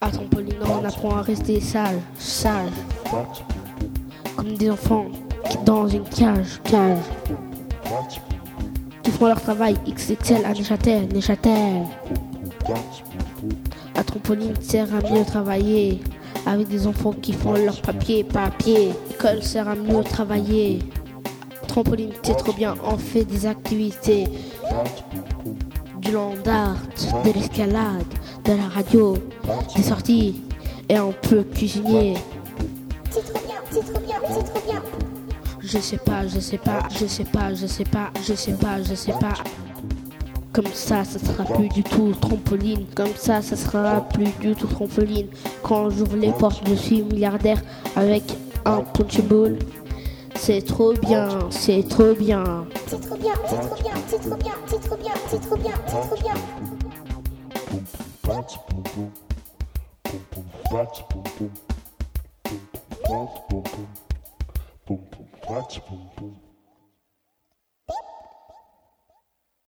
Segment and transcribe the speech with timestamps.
[0.00, 2.68] À trampoline, on apprend à rester sale, sale,
[4.36, 5.06] comme des enfants
[5.48, 6.98] qui dans une cage, cage,
[9.02, 11.84] qui font leur travail XXL à Neuchâtel, Neuchâtel.
[13.96, 16.00] La trampoline sert à mieux travailler
[16.46, 18.90] avec des enfants qui font leur papier, papier.
[19.08, 20.80] L'école sert à mieux travailler.
[21.66, 24.26] Trampoline, c'est trop bien, on fait des activités,
[25.98, 26.76] du land art,
[27.24, 28.04] de l'escalade,
[28.44, 29.16] de la radio,
[29.74, 30.42] des sorties,
[30.88, 32.14] et on peut cuisiner.
[33.10, 34.82] C'est trop bien, c'est trop bien, c'est trop bien.
[35.60, 38.82] Je sais pas, je sais pas, je sais pas, je sais pas, je sais pas,
[38.82, 39.34] je sais pas.
[40.54, 42.86] Comme ça, ça sera plus du tout trampoline.
[42.94, 45.26] Comme ça, ça sera plus du tout trampoline.
[45.64, 47.60] Quand j'ouvre les portes, je suis milliardaire
[47.96, 48.22] avec
[48.64, 49.58] un punchable.
[50.36, 52.66] C'est trop bien, c'est trop bien.
[52.86, 55.74] C'est trop bien, c'est trop bien, c'est trop bien, c'est trop bien, c'est trop bien,
[55.88, 56.34] c'est trop bien.
[57.66, 57.84] Boom,
[64.86, 64.98] boom,
[65.48, 65.66] bat,